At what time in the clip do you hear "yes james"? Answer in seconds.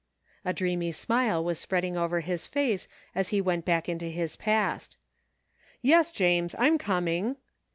5.83-6.55